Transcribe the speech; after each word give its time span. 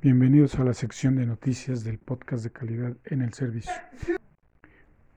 Bienvenidos 0.00 0.54
a 0.60 0.62
la 0.62 0.74
sección 0.74 1.16
de 1.16 1.26
noticias 1.26 1.82
del 1.82 1.98
podcast 1.98 2.44
de 2.44 2.52
calidad 2.52 2.96
en 3.06 3.20
el 3.20 3.34
servicio. 3.34 3.72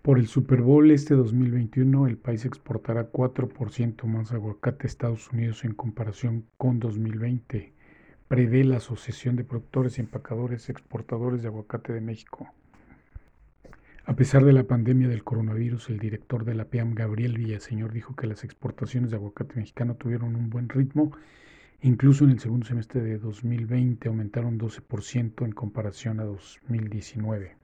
Por 0.01 0.17
el 0.17 0.25
Super 0.25 0.63
Bowl 0.63 0.89
este 0.89 1.13
2021, 1.13 2.07
el 2.07 2.18
país 2.18 2.46
exportará 2.46 3.12
4% 3.12 4.04
más 4.05 4.31
aguacate 4.31 4.86
a 4.86 4.88
Estados 4.88 5.31
Unidos 5.31 5.65
en 5.65 5.75
comparación 5.75 6.47
con 6.57 6.79
2020, 6.79 7.73
prevé 8.28 8.63
la 8.63 8.78
Asociación 8.78 9.36
de 9.36 9.44
Productores 9.44 9.99
y 9.99 10.02
Empacadores 10.02 10.67
Exportadores 10.67 11.43
de 11.43 11.50
Aguacate 11.50 11.93
de 11.93 12.02
México. 12.02 12.52
A 14.05 14.16
pesar 14.16 14.43
de 14.43 14.54
la 14.54 14.63
pandemia 14.63 15.07
del 15.09 15.23
coronavirus, 15.23 15.91
el 15.91 16.00
director 16.00 16.43
de 16.43 16.55
la 16.55 16.66
PEAM, 16.66 16.95
Gabriel 16.95 17.38
Villaseñor, 17.38 17.93
dijo 17.93 18.16
que 18.16 18.25
las 18.25 18.43
exportaciones 18.43 19.11
de 19.11 19.18
aguacate 19.18 19.57
mexicano 19.57 19.93
tuvieron 19.93 20.36
un 20.36 20.50
buen 20.50 20.70
ritmo 20.70 21.11
Incluso 21.84 22.25
en 22.25 22.32
el 22.32 22.39
segundo 22.39 22.68
semestre 22.68 23.02
de 23.02 23.18
2020 23.18 24.07
aumentaron 24.07 24.59
12% 24.59 25.45
en 25.45 25.52
comparación 25.52 26.20
a 26.20 26.26
2019. 26.26 27.55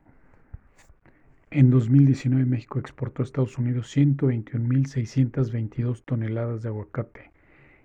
En 1.51 1.69
2019 1.69 2.45
México 2.45 2.79
exportó 2.79 3.21
a 3.21 3.25
Estados 3.25 3.59
Unidos 3.59 3.95
121.622 3.95 6.01
toneladas 6.03 6.63
de 6.63 6.69
aguacate. 6.69 7.29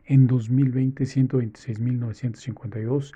En 0.06 0.27
2020 0.27 1.05
126.952 1.05 3.12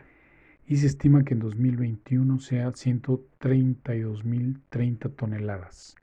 y 0.66 0.76
se 0.76 0.86
estima 0.86 1.24
que 1.24 1.32
en 1.34 1.40
2021 1.40 2.38
sea 2.38 2.68
132.030 2.68 5.16
toneladas. 5.16 5.96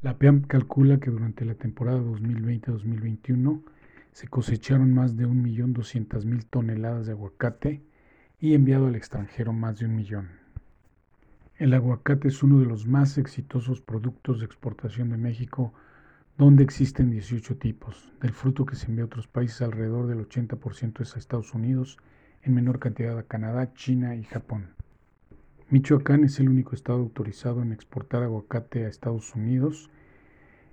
La 0.00 0.16
PEAM 0.16 0.40
calcula 0.42 1.00
que 1.00 1.10
durante 1.10 1.44
la 1.44 1.54
temporada 1.54 2.00
2020-2021 2.00 3.62
se 4.16 4.28
cosecharon 4.28 4.94
más 4.94 5.14
de 5.18 5.26
1.200.000 5.26 6.46
toneladas 6.48 7.04
de 7.04 7.12
aguacate 7.12 7.82
y 8.40 8.54
enviado 8.54 8.86
al 8.86 8.94
extranjero 8.94 9.52
más 9.52 9.78
de 9.78 9.84
un 9.84 9.94
millón. 9.94 10.30
El 11.58 11.74
aguacate 11.74 12.28
es 12.28 12.42
uno 12.42 12.58
de 12.58 12.64
los 12.64 12.86
más 12.86 13.18
exitosos 13.18 13.82
productos 13.82 14.38
de 14.38 14.46
exportación 14.46 15.10
de 15.10 15.18
México, 15.18 15.74
donde 16.38 16.64
existen 16.64 17.10
18 17.10 17.58
tipos. 17.58 18.10
Del 18.22 18.32
fruto 18.32 18.64
que 18.64 18.76
se 18.76 18.86
envía 18.86 19.02
a 19.02 19.06
otros 19.06 19.26
países, 19.26 19.60
alrededor 19.60 20.06
del 20.06 20.26
80% 20.26 21.02
es 21.02 21.14
a 21.14 21.18
Estados 21.18 21.52
Unidos, 21.52 21.98
en 22.42 22.54
menor 22.54 22.78
cantidad 22.78 23.18
a 23.18 23.24
Canadá, 23.24 23.74
China 23.74 24.16
y 24.16 24.22
Japón. 24.22 24.70
Michoacán 25.68 26.24
es 26.24 26.40
el 26.40 26.48
único 26.48 26.74
estado 26.74 27.00
autorizado 27.00 27.60
en 27.60 27.70
exportar 27.70 28.22
aguacate 28.22 28.86
a 28.86 28.88
Estados 28.88 29.34
Unidos 29.34 29.90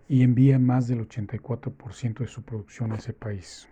y 0.08 0.24
envía 0.24 0.60
más 0.60 0.88
del 0.88 1.08
84% 1.08 2.20
de 2.20 2.28
su 2.28 2.44
producción 2.44 2.92
a 2.92 2.96
ese 2.96 3.14
país. 3.14 3.68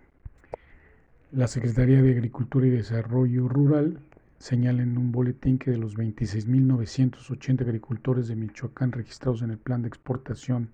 La 1.30 1.46
Secretaría 1.46 2.02
de 2.02 2.12
Agricultura 2.12 2.66
y 2.66 2.70
Desarrollo 2.70 3.48
Rural 3.48 4.00
señala 4.38 4.82
en 4.82 4.98
un 4.98 5.12
boletín 5.12 5.58
que 5.58 5.70
de 5.70 5.78
los 5.78 5.96
26.980 5.96 7.60
agricultores 7.62 8.28
de 8.28 8.36
Michoacán 8.36 8.92
registrados 8.92 9.42
en 9.42 9.50
el 9.50 9.58
plan 9.58 9.82
de 9.82 9.88
exportación, 9.88 10.70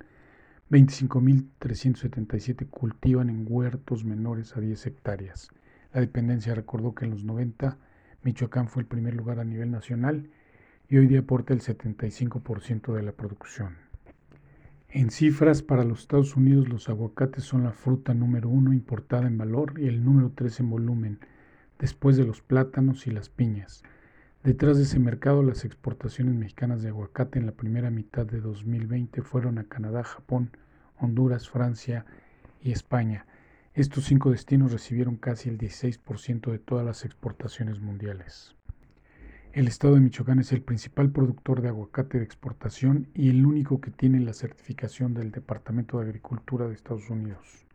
25.377 0.70 2.68
cultivan 2.68 3.30
en 3.30 3.46
huertos 3.48 4.04
menores 4.04 4.56
a 4.56 4.60
10 4.60 4.86
hectáreas. 4.86 5.50
La 5.92 6.00
dependencia 6.00 6.54
recordó 6.54 6.94
que 6.94 7.04
en 7.04 7.10
los 7.12 7.24
90 7.24 7.78
Michoacán 8.22 8.68
fue 8.68 8.82
el 8.82 8.88
primer 8.88 9.14
lugar 9.14 9.38
a 9.38 9.44
nivel 9.44 9.70
nacional 9.70 10.28
y 10.88 10.96
hoy 10.96 11.06
día 11.06 11.20
aporta 11.20 11.54
el 11.54 11.60
75% 11.60 12.94
de 12.94 13.02
la 13.02 13.12
producción. 13.12 13.87
En 14.90 15.10
cifras, 15.10 15.60
para 15.62 15.84
los 15.84 16.00
Estados 16.00 16.34
Unidos 16.34 16.70
los 16.70 16.88
aguacates 16.88 17.44
son 17.44 17.64
la 17.64 17.72
fruta 17.72 18.14
número 18.14 18.48
uno 18.48 18.72
importada 18.72 19.26
en 19.26 19.36
valor 19.36 19.78
y 19.78 19.86
el 19.86 20.02
número 20.02 20.32
tres 20.34 20.60
en 20.60 20.70
volumen, 20.70 21.18
después 21.78 22.16
de 22.16 22.24
los 22.24 22.40
plátanos 22.40 23.06
y 23.06 23.10
las 23.10 23.28
piñas. 23.28 23.82
Detrás 24.42 24.78
de 24.78 24.84
ese 24.84 24.98
mercado, 24.98 25.42
las 25.42 25.66
exportaciones 25.66 26.36
mexicanas 26.36 26.82
de 26.82 26.88
aguacate 26.88 27.38
en 27.38 27.44
la 27.44 27.52
primera 27.52 27.90
mitad 27.90 28.24
de 28.24 28.40
2020 28.40 29.20
fueron 29.20 29.58
a 29.58 29.64
Canadá, 29.64 30.04
Japón, 30.04 30.56
Honduras, 30.96 31.50
Francia 31.50 32.06
y 32.62 32.72
España. 32.72 33.26
Estos 33.74 34.06
cinco 34.06 34.30
destinos 34.30 34.72
recibieron 34.72 35.16
casi 35.16 35.50
el 35.50 35.58
16% 35.58 36.50
de 36.50 36.58
todas 36.60 36.86
las 36.86 37.04
exportaciones 37.04 37.78
mundiales. 37.80 38.57
El 39.58 39.66
estado 39.66 39.96
de 39.96 40.00
Michoacán 40.00 40.38
es 40.38 40.52
el 40.52 40.62
principal 40.62 41.10
productor 41.10 41.62
de 41.62 41.68
aguacate 41.68 42.18
de 42.18 42.24
exportación 42.24 43.08
y 43.12 43.28
el 43.28 43.44
único 43.44 43.80
que 43.80 43.90
tiene 43.90 44.20
la 44.20 44.32
certificación 44.32 45.14
del 45.14 45.32
Departamento 45.32 45.98
de 45.98 46.04
Agricultura 46.04 46.68
de 46.68 46.74
Estados 46.74 47.10
Unidos. 47.10 47.66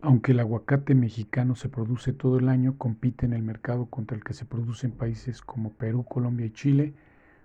Aunque 0.00 0.32
el 0.32 0.40
aguacate 0.40 0.94
mexicano 0.94 1.54
se 1.54 1.68
produce 1.68 2.14
todo 2.14 2.38
el 2.38 2.48
año, 2.48 2.78
compite 2.78 3.26
en 3.26 3.34
el 3.34 3.42
mercado 3.42 3.90
contra 3.90 4.16
el 4.16 4.24
que 4.24 4.32
se 4.32 4.46
produce 4.46 4.86
en 4.86 4.92
países 4.92 5.42
como 5.42 5.74
Perú, 5.74 6.02
Colombia 6.04 6.46
y 6.46 6.50
Chile, 6.50 6.94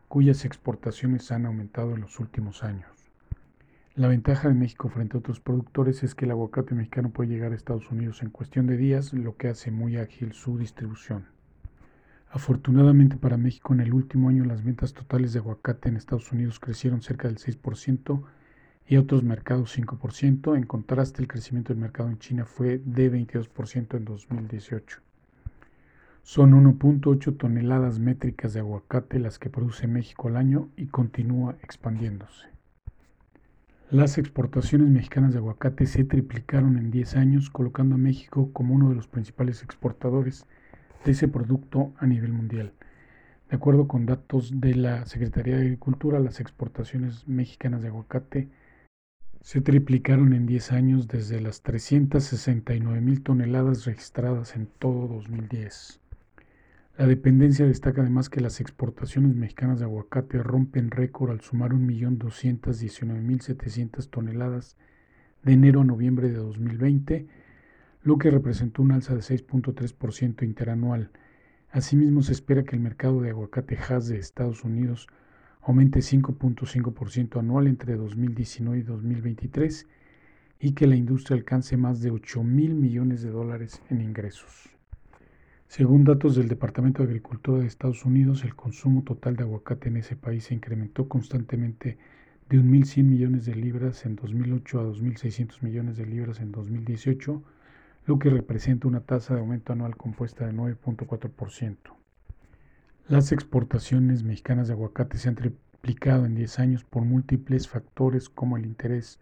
cuyas 0.07 0.46
exportaciones 0.46 1.29
han 1.34 1.46
aumentado 1.46 1.94
en 1.94 2.00
los 2.00 2.22
últimos 2.22 2.63
años. 2.63 3.12
La 3.96 4.07
ventaja 4.07 4.47
de 4.47 4.53
México 4.53 4.88
frente 4.88 5.17
a 5.17 5.19
otros 5.19 5.41
productores 5.41 6.03
es 6.03 6.16
que 6.16 6.23
el 6.23 6.31
aguacate 6.31 6.73
mexicano 6.73 7.09
puede 7.09 7.31
llegar 7.31 7.52
a 7.52 7.56
Estados 7.56 7.91
Unidos 7.91 8.23
en 8.23 8.29
cuestión 8.29 8.66
de 8.66 8.78
días, 8.78 9.12
lo 9.12 9.35
que 9.35 9.50
hace 9.50 9.72
muy 9.72 9.97
ágil 9.97 10.31
su 10.31 10.57
distribución. 10.57 11.34
Afortunadamente 12.35 13.16
para 13.16 13.38
México, 13.38 13.73
en 13.73 13.79
el 13.79 13.94
último 13.94 14.28
año 14.28 14.44
las 14.44 14.62
ventas 14.62 14.94
totales 14.94 15.31
de 15.31 15.40
aguacate 15.40 15.88
en 15.88 15.96
Estados 15.96 16.34
Unidos 16.34 16.59
crecieron 16.59 17.01
cerca 17.01 17.29
del 17.29 17.38
6% 17.38 18.23
y 18.90 18.97
otros 18.97 19.23
mercados 19.23 19.79
5%. 19.79 20.57
En 20.57 20.66
contraste, 20.66 21.22
el 21.22 21.29
crecimiento 21.29 21.72
del 21.72 21.81
mercado 21.81 22.09
en 22.09 22.19
China 22.19 22.44
fue 22.44 22.81
de 22.84 23.09
22% 23.09 23.96
en 23.96 24.03
2018. 24.03 25.00
Son 26.23 26.51
1.8 26.51 27.38
toneladas 27.38 28.00
métricas 28.00 28.52
de 28.52 28.59
aguacate 28.59 29.17
las 29.17 29.40
que 29.40 29.50
produce 29.50 29.88
México 29.88 30.28
al 30.28 30.35
año 30.35 30.67
y 30.75 30.88
continúa 30.88 31.56
expandiéndose. 31.63 32.50
Las 33.91 34.17
exportaciones 34.17 34.90
mexicanas 34.90 35.31
de 35.31 35.38
aguacate 35.38 35.85
se 35.85 36.03
triplicaron 36.03 36.78
en 36.78 36.91
10 36.91 37.16
años, 37.16 37.50
colocando 37.50 37.96
a 37.96 37.97
México 37.97 38.50
como 38.52 38.75
uno 38.75 38.90
de 38.90 38.96
los 38.96 39.07
principales 39.07 39.63
exportadores 39.63 40.46
de 41.06 41.12
ese 41.12 41.30
producto 41.30 41.94
a 41.98 42.08
nivel 42.08 42.34
mundial. 42.34 42.74
De 43.50 43.56
acuerdo 43.56 43.88
con 43.88 44.06
datos 44.06 44.60
de 44.60 44.76
la 44.76 45.06
Secretaría 45.06 45.56
de 45.56 45.62
Agricultura, 45.62 46.20
las 46.20 46.42
exportaciones 46.42 47.28
mexicanas 47.28 47.84
de 47.84 47.90
aguacate 47.90 48.50
se 49.42 49.62
triplicaron 49.62 50.34
en 50.34 50.48
10 50.48 50.72
años 50.72 51.08
desde 51.08 51.40
las 51.40 51.62
369 51.62 53.00
mil 53.00 53.22
toneladas 53.22 53.86
registradas 53.86 54.56
en 54.56 54.66
todo 54.66 55.08
2010. 55.08 56.02
La 56.98 57.06
dependencia 57.06 57.68
destaca 57.68 58.02
además 58.02 58.30
que 58.30 58.42
las 58.42 58.60
exportaciones 58.60 59.36
mexicanas 59.36 59.78
de 59.80 59.86
aguacate 59.86 60.42
rompen 60.42 60.90
récord 60.90 61.30
al 61.30 61.42
sumar 61.42 61.74
1.219.700 61.74 64.10
toneladas 64.10 64.78
de 65.44 65.54
enero 65.54 65.82
a 65.82 65.84
noviembre 65.84 66.30
de 66.30 66.38
2020 66.38 67.28
lo 68.06 68.20
que 68.20 68.30
representó 68.30 68.84
un 68.84 68.92
alza 68.92 69.16
de 69.16 69.22
6.3% 69.22 70.44
interanual. 70.44 71.10
Asimismo, 71.72 72.22
se 72.22 72.34
espera 72.34 72.64
que 72.64 72.76
el 72.76 72.82
mercado 72.82 73.20
de 73.20 73.32
aguacate 73.32 73.78
Hass 73.78 74.08
de 74.08 74.20
Estados 74.20 74.64
Unidos 74.64 75.08
aumente 75.64 76.02
5.5% 76.02 77.40
anual 77.40 77.66
entre 77.66 77.96
2019 77.96 78.78
y 78.78 78.84
2023 78.84 79.88
y 80.60 80.74
que 80.74 80.86
la 80.86 80.96
industria 80.96 81.36
alcance 81.36 81.78
más 81.78 82.00
de 82.02 82.12
8 82.12 82.44
mil 82.44 82.76
millones 82.76 83.24
de 83.24 83.32
dólares 83.32 83.82
en 83.90 84.02
ingresos. 84.02 84.70
Según 85.68 86.04
datos 86.04 86.36
del 86.36 86.48
Departamento 86.48 87.02
de 87.02 87.10
Agricultura 87.10 87.62
de 87.62 87.66
Estados 87.66 88.06
Unidos, 88.06 88.44
el 88.44 88.56
consumo 88.56 89.02
total 89.02 89.36
de 89.36 89.46
aguacate 89.46 89.90
en 89.90 89.98
ese 89.98 90.16
país 90.16 90.44
se 90.44 90.54
incrementó 90.54 91.10
constantemente 91.10 91.98
de 92.50 92.58
1.100 92.60 93.04
millones 93.04 93.46
de 93.48 93.56
libras 93.56 94.06
en 94.06 94.16
2008 94.16 94.80
a 94.80 94.84
2.600 94.84 95.64
millones 95.64 95.98
de 95.98 96.06
libras 96.06 96.40
en 96.40 96.52
2018 96.52 97.44
lo 98.06 98.20
que 98.20 98.30
representa 98.30 98.88
una 98.88 99.02
tasa 99.02 99.34
de 99.34 99.40
aumento 99.40 99.74
anual 99.74 99.98
compuesta 99.98 100.46
de 100.46 100.54
9.4%. 100.54 101.78
Las 103.08 103.32
exportaciones 103.32 104.24
mexicanas 104.24 104.68
de 104.68 104.74
aguacate 104.74 105.18
se 105.18 105.29
han 105.29 105.35
triplicado 105.35 106.26
en 106.26 106.35
10 106.35 106.59
años 106.59 106.84
por 106.84 107.03
múltiples 107.03 107.68
factores 107.68 108.29
como 108.29 108.58
el 108.58 108.66
interés 108.66 109.20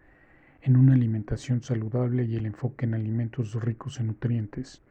en 0.62 0.76
una 0.76 0.94
alimentación 0.94 1.62
saludable 1.62 2.24
y 2.24 2.36
el 2.36 2.46
enfoque 2.46 2.86
en 2.86 2.94
alimentos 2.94 3.54
ricos 3.62 4.00
en 4.00 4.08
nutrientes. 4.08 4.82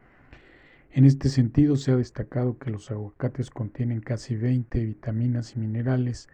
En 0.92 1.04
este 1.04 1.28
sentido, 1.28 1.74
se 1.74 1.90
ha 1.90 1.96
destacado 1.96 2.58
que 2.58 2.70
los 2.70 2.92
aguacates 2.92 3.50
contienen 3.50 4.00
casi 4.00 4.36
20 4.36 4.84
vitaminas 4.84 5.56
y 5.56 5.58
minerales, 5.58 6.28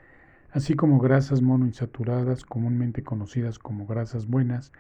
así 0.50 0.74
como 0.74 0.98
grasas 0.98 1.40
monoinsaturadas, 1.40 2.44
comúnmente 2.44 3.02
conocidas 3.02 3.58
como 3.58 3.86
grasas 3.86 4.26
buenas, 4.26 4.72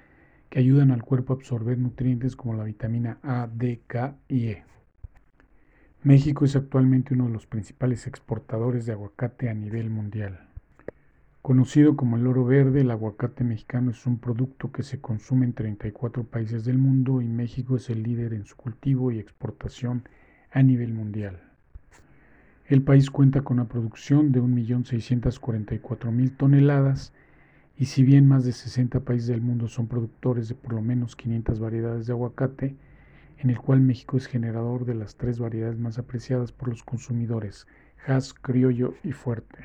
que 0.50 0.58
ayudan 0.58 0.90
al 0.90 1.02
cuerpo 1.04 1.32
a 1.32 1.36
absorber 1.36 1.78
nutrientes 1.78 2.36
como 2.36 2.54
la 2.54 2.64
vitamina 2.64 3.18
A, 3.22 3.48
D, 3.50 3.80
K 3.86 4.16
y 4.28 4.48
E. 4.48 4.64
México 6.02 6.44
es 6.44 6.56
actualmente 6.56 7.14
uno 7.14 7.26
de 7.26 7.32
los 7.32 7.46
principales 7.46 8.06
exportadores 8.06 8.84
de 8.84 8.92
aguacate 8.92 9.48
a 9.48 9.54
nivel 9.54 9.90
mundial. 9.90 10.40
Conocido 11.40 11.96
como 11.96 12.16
el 12.16 12.26
oro 12.26 12.44
verde, 12.44 12.80
el 12.82 12.90
aguacate 12.90 13.44
mexicano 13.44 13.92
es 13.92 14.06
un 14.06 14.18
producto 14.18 14.72
que 14.72 14.82
se 14.82 15.00
consume 15.00 15.46
en 15.46 15.54
34 15.54 16.24
países 16.24 16.64
del 16.64 16.78
mundo 16.78 17.22
y 17.22 17.28
México 17.28 17.76
es 17.76 17.88
el 17.88 18.02
líder 18.02 18.34
en 18.34 18.44
su 18.44 18.56
cultivo 18.56 19.10
y 19.12 19.18
exportación 19.18 20.02
a 20.50 20.62
nivel 20.62 20.92
mundial. 20.92 21.40
El 22.66 22.82
país 22.82 23.10
cuenta 23.10 23.42
con 23.42 23.58
una 23.58 23.68
producción 23.68 24.32
de 24.32 24.42
1.644.000 24.42 26.36
toneladas 26.36 27.12
y 27.80 27.86
si 27.86 28.02
bien 28.02 28.28
más 28.28 28.44
de 28.44 28.52
60 28.52 29.00
países 29.00 29.28
del 29.28 29.40
mundo 29.40 29.66
son 29.66 29.86
productores 29.86 30.50
de 30.50 30.54
por 30.54 30.74
lo 30.74 30.82
menos 30.82 31.16
500 31.16 31.58
variedades 31.60 32.06
de 32.06 32.12
aguacate, 32.12 32.76
en 33.38 33.48
el 33.48 33.58
cual 33.58 33.80
México 33.80 34.18
es 34.18 34.26
generador 34.26 34.84
de 34.84 34.94
las 34.94 35.16
tres 35.16 35.38
variedades 35.38 35.78
más 35.78 35.98
apreciadas 35.98 36.52
por 36.52 36.68
los 36.68 36.82
consumidores, 36.82 37.66
Hass, 38.06 38.34
Criollo 38.34 38.96
y 39.02 39.12
Fuerte. 39.12 39.64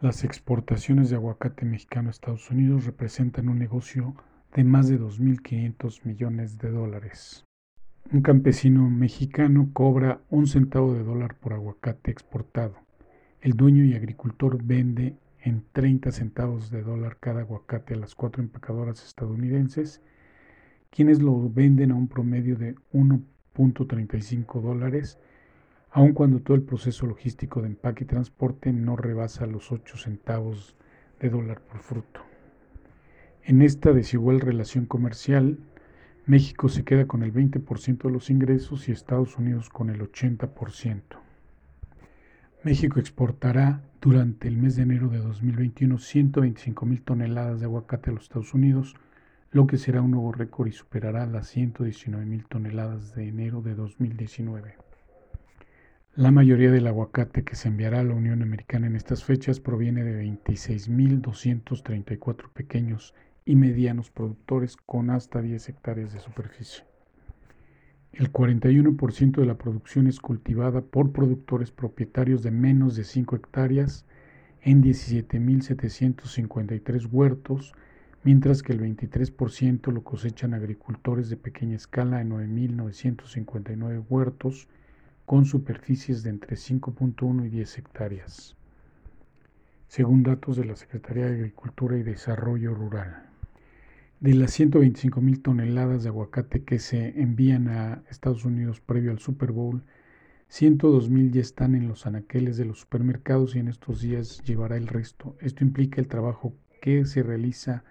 Las 0.00 0.22
exportaciones 0.22 1.10
de 1.10 1.16
aguacate 1.16 1.64
mexicano 1.64 2.10
a 2.10 2.10
Estados 2.12 2.48
Unidos 2.52 2.86
representan 2.86 3.48
un 3.48 3.58
negocio 3.58 4.14
de 4.54 4.62
más 4.62 4.88
de 4.88 5.00
2.500 5.00 6.04
millones 6.04 6.58
de 6.58 6.70
dólares. 6.70 7.44
Un 8.12 8.22
campesino 8.22 8.88
mexicano 8.88 9.70
cobra 9.72 10.20
un 10.30 10.46
centavo 10.46 10.94
de 10.94 11.02
dólar 11.02 11.34
por 11.40 11.54
aguacate 11.54 12.12
exportado. 12.12 12.76
El 13.40 13.54
dueño 13.54 13.82
y 13.82 13.94
agricultor 13.94 14.62
vende 14.62 15.16
en 15.44 15.62
30 15.72 16.10
centavos 16.10 16.70
de 16.70 16.82
dólar 16.82 17.18
cada 17.20 17.42
aguacate 17.42 17.92
a 17.92 17.98
las 17.98 18.14
cuatro 18.14 18.42
empacadoras 18.42 19.04
estadounidenses, 19.04 20.00
quienes 20.90 21.20
lo 21.20 21.50
venden 21.50 21.90
a 21.90 21.94
un 21.94 22.08
promedio 22.08 22.56
de 22.56 22.76
1.35 22.94 24.62
dólares, 24.62 25.18
aun 25.90 26.14
cuando 26.14 26.40
todo 26.40 26.56
el 26.56 26.62
proceso 26.62 27.06
logístico 27.06 27.60
de 27.60 27.68
empaque 27.68 28.04
y 28.04 28.06
transporte 28.06 28.72
no 28.72 28.96
rebasa 28.96 29.46
los 29.46 29.70
8 29.70 29.98
centavos 29.98 30.76
de 31.20 31.28
dólar 31.28 31.60
por 31.60 31.80
fruto. 31.80 32.20
En 33.42 33.60
esta 33.60 33.92
desigual 33.92 34.40
relación 34.40 34.86
comercial, 34.86 35.58
México 36.24 36.70
se 36.70 36.84
queda 36.84 37.06
con 37.06 37.22
el 37.22 37.34
20% 37.34 38.04
de 38.04 38.10
los 38.10 38.30
ingresos 38.30 38.88
y 38.88 38.92
Estados 38.92 39.36
Unidos 39.36 39.68
con 39.68 39.90
el 39.90 40.00
80%. 40.00 41.02
México 42.62 42.98
exportará 42.98 43.82
durante 44.04 44.46
el 44.48 44.56
mes 44.58 44.76
de 44.76 44.82
enero 44.82 45.08
de 45.08 45.16
2021 45.16 45.96
125 45.96 46.84
mil 46.84 47.00
toneladas 47.00 47.60
de 47.60 47.64
aguacate 47.64 48.10
a 48.10 48.12
los 48.12 48.24
Estados 48.24 48.52
Unidos, 48.52 48.96
lo 49.50 49.66
que 49.66 49.78
será 49.78 50.02
un 50.02 50.10
nuevo 50.10 50.30
récord 50.30 50.68
y 50.68 50.72
superará 50.72 51.24
las 51.24 51.48
119 51.48 52.26
mil 52.26 52.44
toneladas 52.44 53.14
de 53.14 53.28
enero 53.28 53.62
de 53.62 53.74
2019. 53.74 54.74
La 56.16 56.30
mayoría 56.30 56.70
del 56.70 56.86
aguacate 56.86 57.44
que 57.44 57.56
se 57.56 57.68
enviará 57.68 58.00
a 58.00 58.04
la 58.04 58.12
Unión 58.12 58.42
Americana 58.42 58.88
en 58.88 58.96
estas 58.96 59.24
fechas 59.24 59.58
proviene 59.58 60.04
de 60.04 60.22
26.234 60.22 62.52
pequeños 62.52 63.14
y 63.46 63.56
medianos 63.56 64.10
productores 64.10 64.76
con 64.76 65.08
hasta 65.08 65.40
10 65.40 65.70
hectáreas 65.70 66.12
de 66.12 66.20
superficie. 66.20 66.84
El 68.16 68.32
41% 68.32 69.40
de 69.40 69.46
la 69.46 69.58
producción 69.58 70.06
es 70.06 70.20
cultivada 70.20 70.82
por 70.82 71.10
productores 71.10 71.72
propietarios 71.72 72.44
de 72.44 72.52
menos 72.52 72.94
de 72.94 73.02
5 73.02 73.34
hectáreas 73.34 74.06
en 74.62 74.84
17.753 74.84 77.08
huertos, 77.10 77.74
mientras 78.22 78.62
que 78.62 78.72
el 78.72 78.82
23% 78.82 79.92
lo 79.92 80.04
cosechan 80.04 80.54
agricultores 80.54 81.28
de 81.28 81.36
pequeña 81.36 81.74
escala 81.74 82.20
en 82.20 82.30
9.959 82.30 84.04
huertos 84.08 84.68
con 85.26 85.44
superficies 85.44 86.22
de 86.22 86.30
entre 86.30 86.56
5.1 86.56 87.46
y 87.46 87.48
10 87.48 87.78
hectáreas, 87.78 88.56
según 89.88 90.22
datos 90.22 90.56
de 90.56 90.66
la 90.66 90.76
Secretaría 90.76 91.26
de 91.26 91.34
Agricultura 91.34 91.98
y 91.98 92.04
Desarrollo 92.04 92.76
Rural. 92.76 93.33
De 94.24 94.32
las 94.32 94.52
125 94.52 95.20
mil 95.20 95.42
toneladas 95.42 96.02
de 96.02 96.08
aguacate 96.08 96.64
que 96.64 96.78
se 96.78 97.20
envían 97.20 97.68
a 97.68 98.04
Estados 98.08 98.46
Unidos 98.46 98.80
previo 98.80 99.10
al 99.10 99.18
Super 99.18 99.52
Bowl, 99.52 99.84
102 100.48 101.10
mil 101.10 101.30
ya 101.30 101.42
están 101.42 101.74
en 101.74 101.88
los 101.88 102.06
anaqueles 102.06 102.56
de 102.56 102.64
los 102.64 102.80
supermercados 102.80 103.54
y 103.54 103.58
en 103.58 103.68
estos 103.68 104.00
días 104.00 104.42
llevará 104.42 104.78
el 104.78 104.86
resto. 104.86 105.36
Esto 105.42 105.62
implica 105.62 106.00
el 106.00 106.08
trabajo 106.08 106.54
que 106.80 107.04
se 107.04 107.22
realiza 107.22 107.84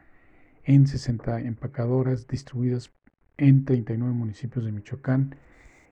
en 0.64 0.88
60 0.88 1.42
empacadoras 1.42 2.28
distribuidas 2.28 2.92
en 3.38 3.64
39 3.64 4.12
municipios 4.16 4.66
de 4.66 4.72
Michoacán, 4.72 5.36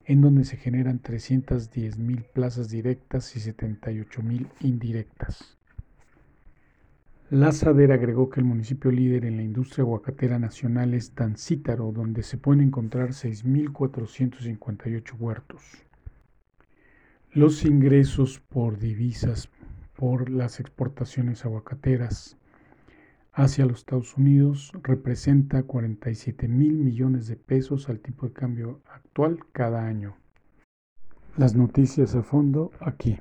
en 0.06 0.22
donde 0.22 0.46
se 0.46 0.58
generan 0.58 0.98
310 0.98 2.00
mil 2.00 2.24
plazas 2.24 2.72
directas 2.72 3.36
y 3.36 3.42
78 3.42 4.24
mil 4.24 4.48
indirectas. 4.60 5.61
Lazader 7.32 7.92
agregó 7.94 8.30
que 8.30 8.42
el 8.42 8.46
municipio 8.46 8.92
líder 8.92 9.24
en 9.24 9.38
la 9.38 9.44
industria 9.44 9.84
aguacatera 9.84 10.38
nacional 10.38 10.94
es 10.94 11.12
Tancítaro, 11.12 11.94
donde 11.94 12.24
se 12.24 12.38
pueden 12.38 12.62
encontrar 12.62 13.12
6.458 13.12 15.16
huertos. 15.18 15.64
Los 17.32 17.64
ingresos 17.64 18.42
por 18.50 18.80
divisas 18.80 19.48
por 19.96 20.30
las 20.30 20.60
exportaciones 20.60 21.46
aguacateras 21.46 22.36
hacia 23.32 23.66
los 23.66 23.80
Estados 23.80 24.18
Unidos 24.18 24.74
representa 24.84 25.64
47 25.64 26.50
mil 26.50 26.74
millones 26.74 27.28
de 27.28 27.38
pesos 27.38 27.88
al 27.88 28.02
tipo 28.02 28.28
de 28.28 28.34
cambio 28.34 28.82
actual 28.94 29.40
cada 29.54 29.86
año. 29.86 30.18
Las 31.38 31.56
noticias 31.56 32.14
a 32.14 32.24
fondo 32.24 32.72
aquí. 32.82 33.18